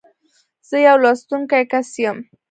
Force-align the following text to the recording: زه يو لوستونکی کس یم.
زه 0.67 0.77
يو 0.87 0.97
لوستونکی 1.03 1.63
کس 1.71 1.89
یم. 2.03 2.17